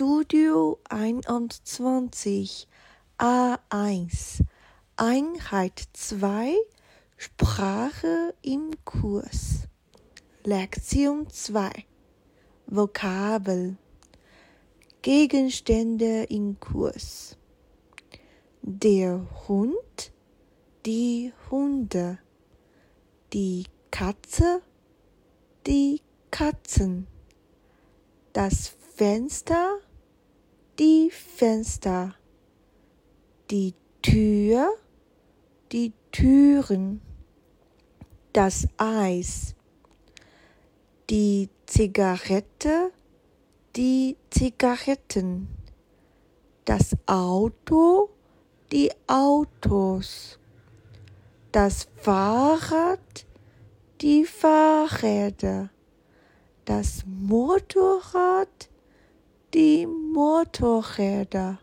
Studio 0.00 0.78
21 0.90 2.68
A1 3.18 4.44
Einheit 4.94 5.88
2 5.92 6.54
Sprache 7.16 8.32
im 8.42 8.70
Kurs. 8.84 9.66
Lektion 10.44 11.28
2 11.28 11.84
Vokabel. 12.68 13.76
Gegenstände 15.02 16.22
im 16.28 16.60
Kurs. 16.60 17.36
Der 18.62 19.26
Hund 19.48 20.12
die 20.86 21.32
Hunde. 21.50 22.20
Die 23.32 23.64
Katze 23.90 24.62
die 25.66 26.02
Katzen. 26.30 27.08
Das 28.32 28.68
Fenster, 28.68 29.78
Fenster, 31.38 32.16
die 33.48 33.72
Tür, 34.02 34.74
die 35.70 35.92
Türen, 36.10 37.00
das 38.32 38.66
Eis, 38.76 39.54
die 41.08 41.48
Zigarette, 41.64 42.90
die 43.76 44.16
Zigaretten, 44.30 45.46
das 46.64 46.96
Auto, 47.06 48.10
die 48.72 48.90
Autos, 49.06 50.40
das 51.52 51.86
Fahrrad, 51.98 53.26
die 54.00 54.24
Fahrräder. 54.24 55.70
Das 56.64 57.04
Motorrad, 57.06 58.27
Motorräder, 60.18 61.60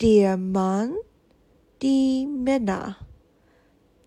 der 0.00 0.38
Mann, 0.38 0.96
die 1.82 2.26
Männer, 2.26 2.96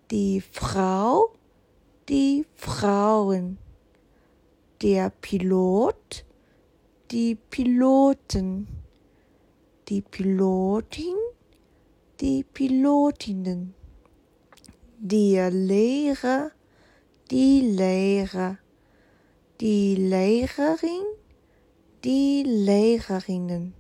die 0.10 0.42
Frau, 0.42 1.30
die 2.10 2.44
Frauen, 2.56 3.60
der 4.82 5.12
Pilot, 5.12 6.26
die 7.12 7.36
Piloten, 7.36 8.68
die 9.90 10.02
Pilotin, 10.02 11.16
die 12.20 12.44
Pilotinnen, 12.44 13.76
der 14.98 15.52
Lehrer, 15.52 16.50
die 17.30 17.62
Lehrer. 17.62 18.58
Die 19.62 19.96
Lehrerin, 19.96 21.04
die 22.04 22.44
Lehrerinnen, 22.44 23.74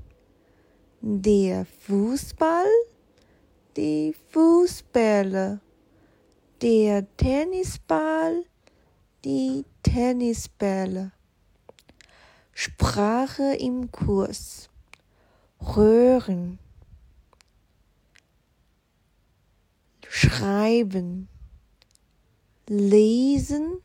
der 1.01 1.65
Fußball, 1.65 2.67
die 3.77 4.13
Fußbälle, 4.29 5.61
der 6.61 7.15
Tennisball, 7.17 8.45
die 9.23 9.65
Tennisbälle. 9.83 11.11
Sprache 12.53 13.55
im 13.55 13.89
Kurs. 13.91 14.69
Hören. 15.61 16.59
Schreiben. 20.07 21.29
Lesen 22.67 23.81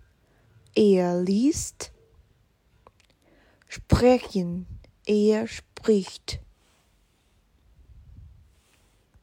er 0.77 1.22
liest, 1.22 1.92
sprechen, 3.75 4.67
er 5.05 5.48
spricht. 5.48 6.39